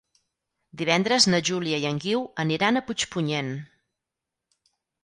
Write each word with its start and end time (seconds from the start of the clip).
Divendres 0.81 1.27
na 1.33 1.41
Júlia 1.51 1.81
i 1.83 1.87
en 1.91 2.01
Guiu 2.07 2.25
aniran 2.45 2.81
a 2.83 2.87
Puigpunyent. 2.89 3.57